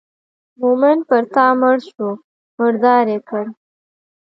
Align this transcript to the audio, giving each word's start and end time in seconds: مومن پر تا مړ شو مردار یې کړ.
مومن 0.59 0.97
پر 1.07 1.23
تا 1.33 1.45
مړ 1.59 1.75
شو 1.89 2.07
مردار 2.59 3.05
یې 3.13 3.19
کړ. 3.29 3.43